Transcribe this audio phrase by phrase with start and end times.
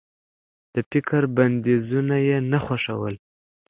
[0.73, 3.15] د فکر بنديزونه يې نه خوښول.